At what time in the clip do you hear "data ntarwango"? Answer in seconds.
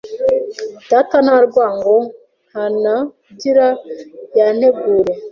0.89-1.95